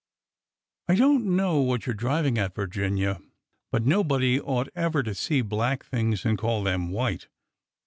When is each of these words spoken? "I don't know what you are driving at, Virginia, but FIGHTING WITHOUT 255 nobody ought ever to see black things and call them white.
"I 0.89 0.95
don't 0.95 1.35
know 1.35 1.59
what 1.61 1.85
you 1.85 1.91
are 1.91 1.93
driving 1.93 2.39
at, 2.39 2.55
Virginia, 2.55 3.21
but 3.71 3.83
FIGHTING 3.83 3.89
WITHOUT 3.89 4.09
255 4.09 4.09
nobody 4.09 4.41
ought 4.41 4.69
ever 4.75 5.03
to 5.03 5.13
see 5.13 5.41
black 5.43 5.85
things 5.85 6.25
and 6.25 6.39
call 6.39 6.63
them 6.63 6.89
white. 6.89 7.27